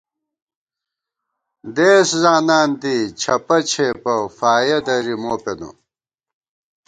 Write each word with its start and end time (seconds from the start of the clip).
دېس 1.75 2.09
زانان 2.23 2.69
دی 2.81 2.95
چَھپہ 3.21 3.57
چھېپہ 3.69 4.15
فایَہ 4.37 4.79
دری 4.85 5.15
مو 5.21 5.33
پېنہ 5.43 5.69